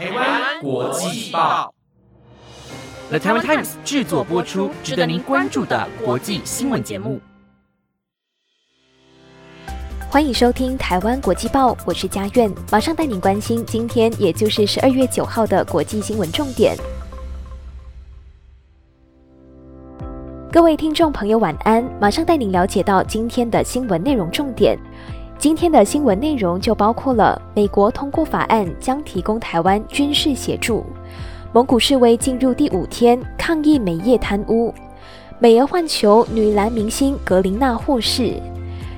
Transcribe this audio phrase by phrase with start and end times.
[0.00, 1.74] 台湾国际报
[3.10, 7.20] ，The Taiwan Times 制作播出，值得您关注的国际新闻节目。
[10.08, 16.74] 欢迎收听《台湾国际报》，我是佳苑，马上带您关心今天，也就是十二月九号的国际新闻重点。
[20.50, 21.84] 各位听众朋友，晚安！
[22.00, 24.78] 马上带您了解到今天的新闻内容重点。
[25.40, 30.84] 今天的新闻内容就包括了：美国通过法案将提供台湾军事协助；
[31.50, 34.70] 蒙古示威进入第五天，抗议美业贪污；
[35.38, 38.34] 美俄换球女篮明星格林娜获释；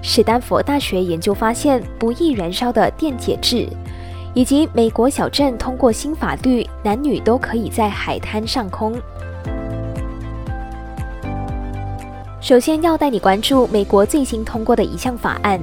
[0.00, 3.68] 史丹佛大学研究发现不易燃烧的电解质；
[4.32, 8.94] 以及美国小镇通过新法律，男女都可以在海滩上空。
[12.40, 15.60] 首先要带你关注美国最新通过的一项法案。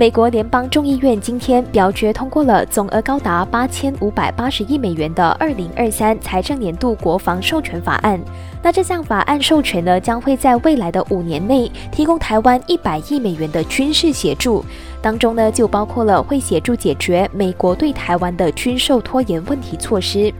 [0.00, 8.18] 美国联邦众议院今天表决通过了总额高达八千五百八十亿美元的二零二三财政年度国防授权法案。
[8.62, 14.64] 那这项法案授权呢，将会在未来的五年内提供台湾一百亿美元的军事协助，
[15.02, 20.32] 当中呢就包括了会协助解决美国对台湾的军售拖延问题措施。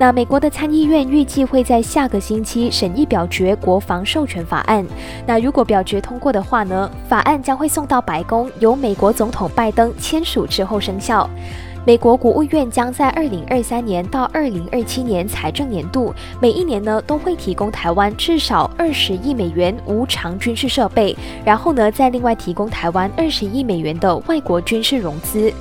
[0.00, 4.86] 那美国的参议院预计会在下个星期审议表决国防授权法案。
[5.26, 11.28] 那如果表决通过的话呢，法案将会送到白宫，由美国总统拜登签署之后生效。
[11.84, 25.52] 美国国务院将在二零二三年到二零二七年财政年度，每一年呢都会提供台湾至少二十亿美元无偿军事设备，然后呢再另外提供台湾二十亿美元的外国军事融资。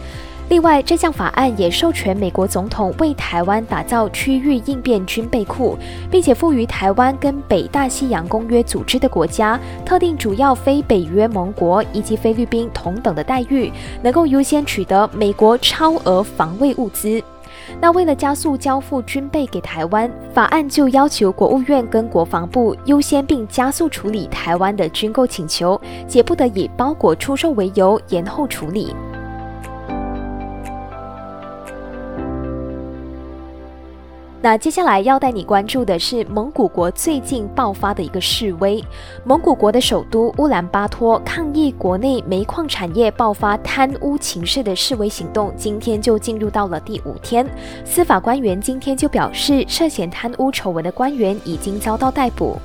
[0.50, 5.78] 另外，这项法案也授权美国总统为台湾打造区域应变军备库，
[6.10, 13.70] 并且赋予台湾跟北大西洋公约组织的国家、特定主要非北约盟国以及菲律宾同等的待遇，
[14.02, 17.22] 能够优先取得美国超额防卫物资。
[17.82, 28.96] 那为了加速交付军备给台湾，法案就要求国务院跟国防部优先并加速处理台湾的军购请求，且不得以包裹出售为由延后处理。
[34.40, 38.84] 那接下来要带你关注的是蒙古国最近爆发的一个示威。
[39.24, 47.48] 蒙古国的首都乌兰巴托抗议国内煤矿产业爆发贪污情势的示威行动，今天就进入到了第五天。
[47.84, 52.58] 司法官员今天就表示，涉嫌贪污丑闻的官员已经遭到逮捕。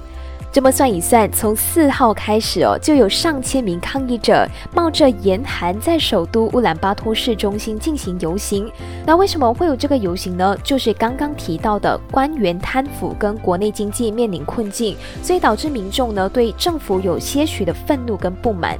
[0.52, 8.70] 这么算一算，从四号开始哦，就有上千名抗议者冒着严寒在首都乌兰巴托市中心进行游行。
[9.06, 10.54] 那为什么会有这个游行呢？
[10.62, 18.78] 就是刚刚提到的官员贪腐跟国内经济面临困境，所以导致民众呢对政府有些许的愤怒跟不满。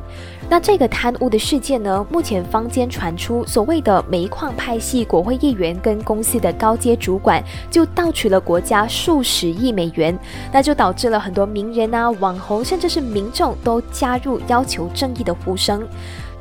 [0.53, 10.15] 那这个贪污的事件呢，目前坊间传出所谓的煤矿派系国会议员跟公司的高阶主管就盗取了国家数十亿美元，
[10.53, 15.89] 那就导致了很多名人啊、网红，甚至是民众都加入要求正义的呼声。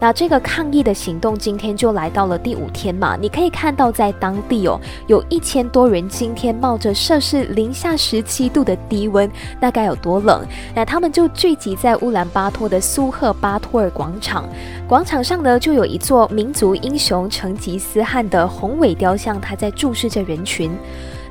[0.02, 3.16] 那这个抗议的行动今天就来到了第五天嘛？
[3.22, 9.30] 你可以看到，在当地哦，有一千多人今天冒着摄氏零下十七度的低温，
[9.60, 10.44] 那该有多冷？
[10.74, 14.50] 那他们就聚集在乌兰巴托的苏赫巴托尔广场，
[14.88, 20.72] 广场上呢就有一座民族英雄成吉思汗的宏伟雕像，他在注视着人群。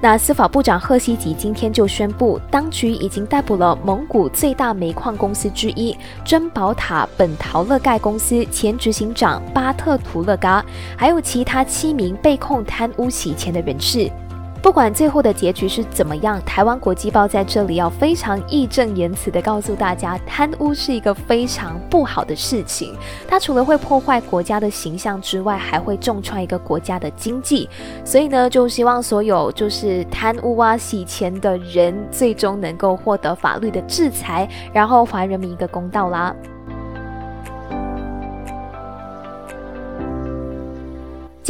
[0.02, 5.94] 那司法部长赫西吉今天就宣布，当局已经逮捕了蒙古最大煤矿公司之一
[6.24, 10.64] 珍宝塔本陶勒盖公司前执行长巴特图勒嘎，
[10.96, 14.10] 还有其他七名被控贪污洗钱的人士。
[14.62, 22.94] 不管最后的结局是怎么样，台湾国际报在这里要非常义正言辞的告诉大家，贪污是一个非常不好的事情。
[23.26, 27.69] 它除了会破坏国家的形象之外，还会重创一个国家的经济。
[28.04, 36.37] 所以呢，就希望所有就是贪污啊、洗钱的人，最终能够获得法律的制裁，然后还人民一个公道啦。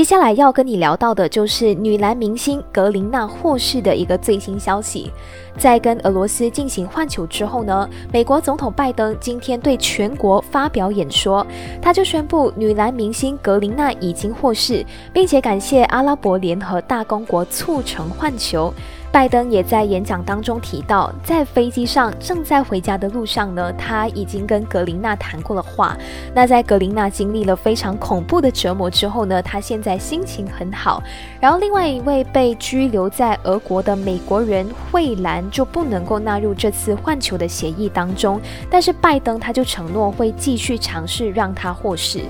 [0.00, 5.12] 接下来要跟你聊到的就是女篮明星格林娜获释的一个最新消息。
[5.58, 11.47] 在跟俄罗斯进行换球之后呢，美国总统拜登今天对全国发表演说，
[11.82, 14.82] 他就宣布女篮明星格林娜已经获释，
[15.12, 18.72] 并且感谢阿拉伯联合大公国促成换球。
[19.12, 25.97] 拜登也在演讲当中提到，在飞机上正在回家的路上呢，他已经跟格林娜谈过了话。
[26.33, 31.03] 那在格林娜经历了非常恐怖的折磨之后呢，他现在心情很好。
[31.41, 38.41] 然后另外一位被拘留在俄国的美国人惠兰就不能够纳入这次换球的协议当中，
[38.71, 42.21] 但是拜登他就承诺会继续尝试让他获释。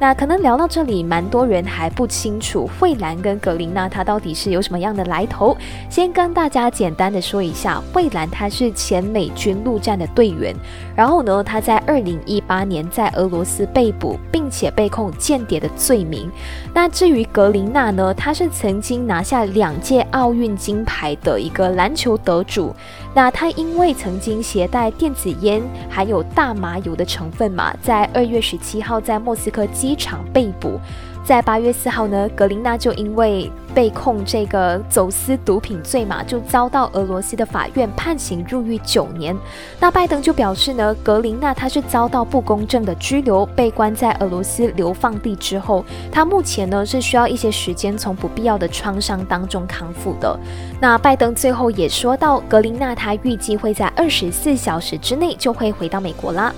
[0.00, 5.54] 那可能聊到这里，蛮多人还不清楚惠兰跟格林娜她到底是有什么样的来头。
[5.90, 10.56] 先跟大家简单的说一下，惠兰她是前美军陆战的队员，
[10.96, 16.30] 然后呢，她在二零一八年在俄罗斯被捕，并且被控间谍的罪名。
[16.72, 22.74] 那至于格林娜呢，她是曾经拿下两届奥运金牌的一个篮球得主。
[23.14, 30.80] 那他因为曾经携带电子烟还有大麻油的成分嘛，在二月十七号在莫斯科机场被捕。
[31.24, 39.36] 在八月四号呢，格林娜就因为被控这个走私毒品罪嘛，就遭到俄罗斯的法院判刑入狱九年。
[39.78, 50.36] 那拜登就表示呢，格林娜她是遭到不公正的拘留，被关在俄罗斯流放地之后，她目前呢是需要一些时间从不必要的创伤当中康复的。
[50.80, 56.52] 那拜登最后也说到，格林娜她预计会在二十四小时之内就会回到美国啦。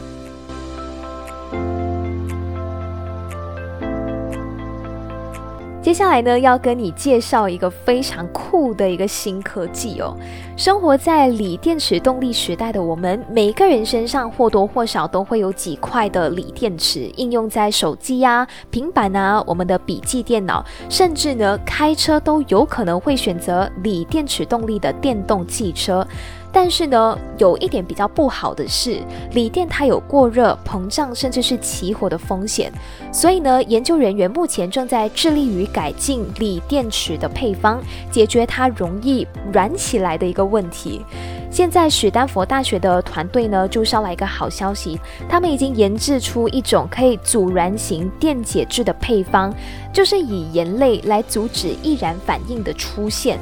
[5.82, 10.17] 接下来呢，要跟你介绍一个非常酷的一个新科技哦。
[10.56, 26.06] 生活在锂电池动力时代的我们，每一个人身上或多或少都会有几块的锂电池，应用在手机呀、平板啊、我们的笔记电脑，甚至呢开车都有可能会选择锂电池动力的电动汽车。
[26.53, 29.01] 但是呢，有一点比较不好的是，
[29.33, 32.71] 锂电它有过热、膨胀，甚至是起火的风险。
[33.11, 41.03] 所以呢，研究人员目前正在致力于改进锂电池的配方，解决它容易燃起来的一个问题。
[41.51, 49.53] 现在史丹佛大学的团队呢，就捎来一个好消息，他们已经研制出一种可以阻燃型电解质的配方，
[49.93, 53.39] 就是以盐类来阻止易燃反应的出现。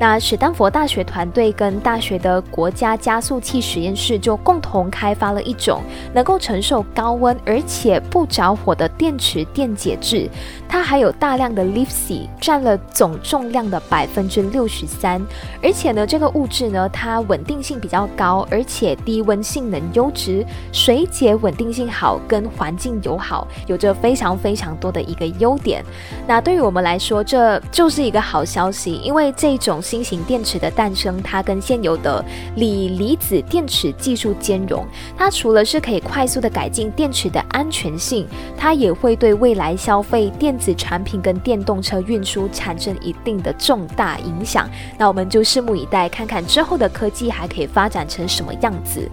[0.00, 5.82] 那史丹佛大学团队跟大学的国家加速器实验室就共同开发了一种
[6.14, 10.26] 能够承受高温而且不着火的电池电解质，
[10.66, 15.20] 它还有大量的 l i f c 占了总重量的百分之六十三，
[15.62, 20.42] 而且呢，这个物质呢，它稳定性比较高，而且低温性能优质，
[20.72, 25.84] 水解稳定性好，跟环境友好，有着非常非常多的一个优点。
[26.26, 29.78] 那对于我们来说，这就是一个好消息，因为这种。
[29.90, 34.86] 新型电池的诞生，它跟现有的锂离子电池技术兼容。
[35.16, 38.24] 它除了是可以快速的改进电池的安全性，
[38.56, 44.70] 它也会对未来消费电子产品跟电动车运输产生一定的重大影响。
[44.96, 49.10] 那我们就拭目以待，看看之后的科技还可以发展成什么样子。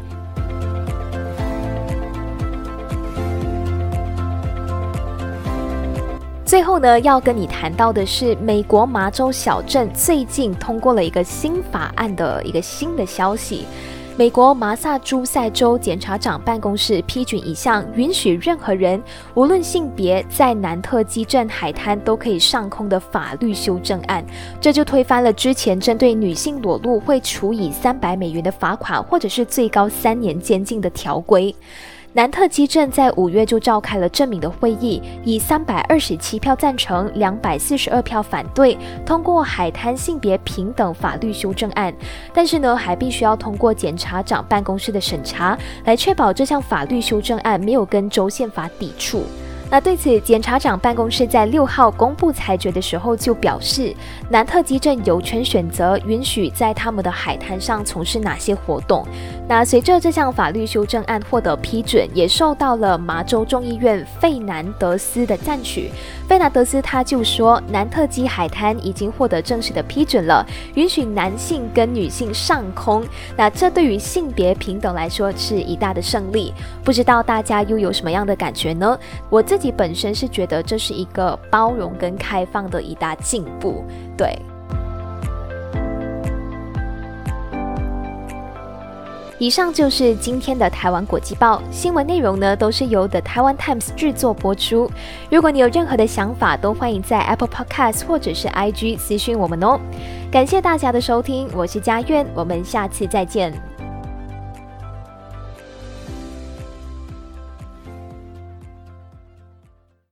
[6.48, 13.66] 最后呢，要跟你谈到的是，美国麻州小镇最近通过了一个新法案的一个新的消息。
[14.16, 19.04] 美国麻萨诸塞州检察长办公室批准一项允许任何人，
[19.34, 24.26] 无论性别，在南特基镇海滩都可以上空的法律修正案。
[24.62, 31.54] 这就推翻了之前针对女性裸露会处以三百美元的罚款，或者是最高三年监禁的条规。
[32.13, 38.75] 南特基镇在五月就召开了证明的会议，以三百二十七票赞成、两百四十二票反对，
[39.06, 41.94] 通过海滩性别平等法律修正案。
[42.33, 45.56] 但是呢，还必须要通过检察长办公室的审查，
[45.86, 49.24] 来确保这项法律修正案没有跟州宪法抵触。
[49.69, 53.94] 那对此，检察长办公室在六号公布裁决的时候就表示，
[54.30, 59.06] 南特基镇有权选择允许在他们的海滩上从事哪些活动。
[59.48, 65.89] 那随着这项法律修正案获得批准，也受到了麻州众议院费南德斯的赞许。
[66.27, 73.03] 费南德斯他就说，南特基海滩已经获得正式的批准了，允许男性跟女性上空。
[73.36, 76.53] 那这对于性别平等来说是一大的胜利。
[76.84, 78.98] 不知道大家又有什么样的感觉呢？
[79.30, 83.84] 我自自己本身是觉得这是一个包容跟开放的一大进步，
[84.16, 84.38] 对。
[89.40, 94.92] 以上就是今天的台湾国际报新闻内容呢，都是由 The Taiwan Times 制作播出。
[95.32, 99.80] 如果你有任何的想法，都欢迎在 Apple Podcast 或者是 IG 私讯我们哦。
[100.32, 103.52] 感谢大家的收听，我是佳苑，我们下次再见。